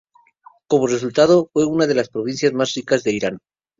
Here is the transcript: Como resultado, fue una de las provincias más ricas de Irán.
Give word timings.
Como 0.67 0.87
resultado, 0.87 1.51
fue 1.53 1.65
una 1.67 1.85
de 1.85 1.93
las 1.93 2.09
provincias 2.09 2.53
más 2.53 2.73
ricas 2.73 3.03
de 3.03 3.11
Irán. 3.13 3.37